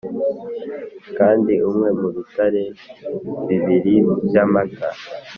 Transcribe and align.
kandi 1.17 1.53
unywe 1.67 1.89
mu 1.99 2.09
bitare 2.15 2.63
bibiri 3.47 3.95
byamata, 4.25 4.87